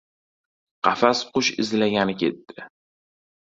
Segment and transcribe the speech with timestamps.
[0.87, 2.69] Qafas qush izlagani ketdi.